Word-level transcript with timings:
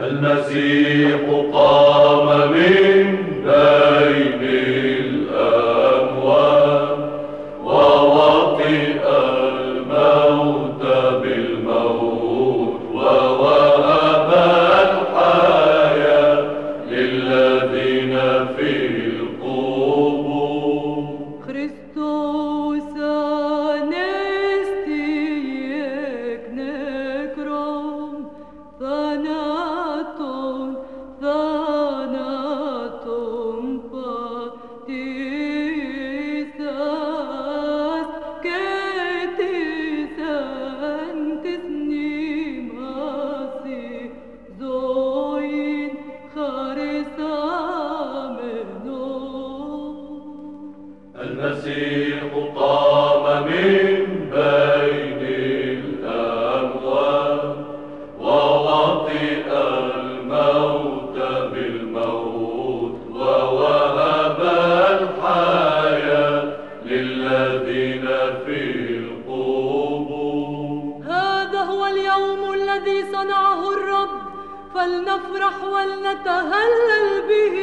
المسيح 0.00 1.20
قام 1.52 2.50
من 2.52 3.16
بين 3.44 4.42
الأموات 5.40 6.98
ووطئ 7.64 9.00
الموت 9.08 10.82
بالموت 11.22 12.80
ووهب 12.94 14.30
الحياة 14.86 16.44
للذين 16.90 18.14
في 18.56 18.70
القبور 19.06 19.55
فلنفرح 74.76 75.64
ولنتهلل 75.72 77.22
به. 77.28 77.56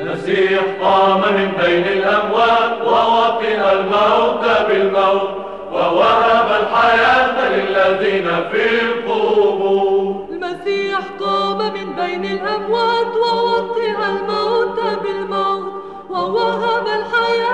المسيح 0.00 0.62
قام 0.82 1.20
من 1.20 1.48
بين 1.62 1.84
الأموات 1.84 2.80
ووطئ 2.86 3.72
الموت 3.72 4.44
بالموت 4.68 5.30
ووهب 5.72 6.48
الحياة 6.62 7.36
للذين 7.48 8.28
في 8.52 8.82
القبور. 8.82 10.26
المسيح 10.30 11.00
قام 11.20 11.58
من 11.58 11.92
بين 11.96 12.24
الأموات 12.24 13.16
ووطئ 13.16 13.96
الموت 14.12 14.80
بالموت 15.02 15.72
ووهب 16.10 16.86
الحياة 16.86 17.53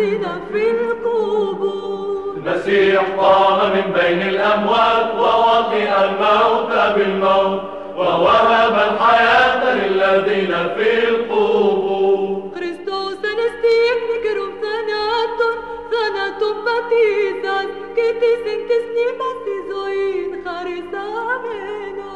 أذن 0.00 0.40
في 0.52 0.70
القبور. 0.70 2.34
المسيح 2.36 3.02
قام 3.18 3.58
من 3.74 3.86
بين 3.92 4.20
الأموات 4.28 5.08
ووطئ 5.18 5.88
الموت 6.04 6.72
بالموت 6.94 7.62
ووهب 7.96 8.74
الحياة 8.88 9.62
للذين 9.74 10.52
في 10.76 11.08
القبور. 11.08 12.50
كريستوس 12.54 13.22
نستيك 13.40 14.00
نكرم 14.10 14.52
ثناتون 14.62 15.56
ثناتون 15.92 16.56
باتيسان 16.64 17.66
كتيسن 17.96 18.58
كسني 18.68 19.06
باتيزوين 19.18 20.30
خارسامينا 20.44 22.12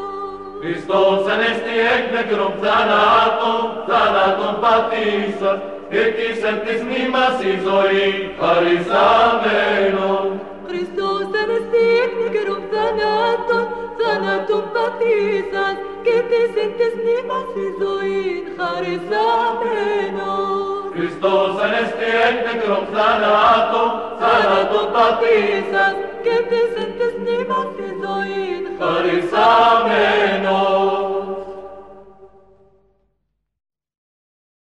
Χριστός 0.62 1.17
ανέστη 1.17 1.83
εκ 1.83 2.05
νεκρών 2.15 2.53
θανάτω 2.62 3.67
θάνατον 3.87 4.55
πατήσας 4.62 5.73
και 5.91 6.41
τοις 6.41 6.57
εν 6.57 6.66
τοις 6.66 6.83
μνήμασι 6.83 7.41
ζωήν 7.45 8.35
χαρισάμενος. 8.39 10.41
Christos 10.67 11.35
anastic 11.42 12.11
nigerum 12.20 12.63
thanaton, 12.73 13.67
thanatum 13.98 14.64
patisas, 14.75 15.77
cetis 16.05 16.57
intis 16.64 16.95
nimas 17.05 17.53
isoin, 17.67 18.57
charis 18.57 19.07
ameno. 19.25 20.33
Christos 20.95 21.61
anastic 21.67 22.35
nigerum 22.47 22.87
thanaton, 22.95 23.91
thanatum 24.20 24.87
patisas, 24.97 25.95
cetis 26.25 26.73
intis 26.85 27.14
nimas 27.27 27.73
isoin, 27.89 28.63
charis 28.79 29.33
ameno. 29.33 30.44